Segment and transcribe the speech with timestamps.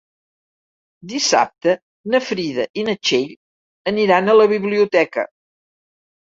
[1.11, 1.75] Dissabte
[2.15, 3.31] na Frida i na Txell
[3.95, 5.31] aniran a la biblioteca.